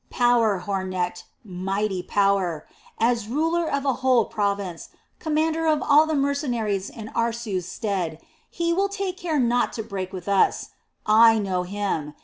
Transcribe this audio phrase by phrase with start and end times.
[0.09, 2.65] "Power, Hornecht mighty power!
[2.97, 4.89] As ruler of a whole province,
[5.19, 8.19] commander of all the mercenaries in Aarsu's stead,
[8.49, 10.71] he will take care not to break with us.
[11.05, 12.15] I know him.